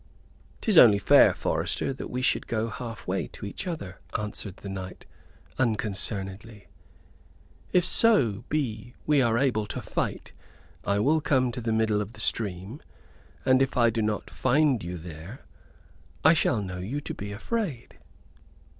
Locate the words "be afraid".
17.13-17.99